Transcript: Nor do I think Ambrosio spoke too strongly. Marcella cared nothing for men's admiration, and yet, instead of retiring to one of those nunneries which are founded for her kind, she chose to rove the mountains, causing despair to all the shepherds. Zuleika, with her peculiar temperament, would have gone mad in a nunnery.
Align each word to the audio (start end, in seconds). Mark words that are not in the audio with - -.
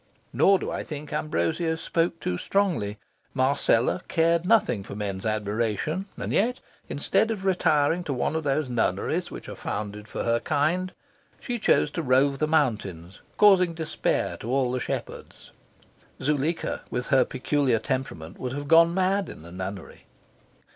Nor 0.33 0.57
do 0.57 0.71
I 0.71 0.81
think 0.81 1.13
Ambrosio 1.13 1.75
spoke 1.75 2.19
too 2.19 2.39
strongly. 2.39 2.97
Marcella 3.35 4.01
cared 4.07 4.47
nothing 4.47 4.81
for 4.81 4.95
men's 4.95 5.27
admiration, 5.27 6.07
and 6.17 6.33
yet, 6.33 6.59
instead 6.89 7.29
of 7.29 7.45
retiring 7.45 8.03
to 8.05 8.11
one 8.13 8.35
of 8.35 8.43
those 8.43 8.67
nunneries 8.67 9.29
which 9.29 9.47
are 9.47 9.53
founded 9.55 10.07
for 10.07 10.23
her 10.23 10.39
kind, 10.39 10.91
she 11.39 11.59
chose 11.59 11.91
to 11.91 12.01
rove 12.01 12.39
the 12.39 12.47
mountains, 12.47 13.21
causing 13.37 13.75
despair 13.75 14.37
to 14.37 14.49
all 14.51 14.71
the 14.71 14.79
shepherds. 14.79 15.51
Zuleika, 16.19 16.81
with 16.89 17.09
her 17.09 17.23
peculiar 17.23 17.77
temperament, 17.77 18.39
would 18.39 18.53
have 18.53 18.67
gone 18.67 18.95
mad 18.95 19.29
in 19.29 19.45
a 19.45 19.51
nunnery. 19.51 20.07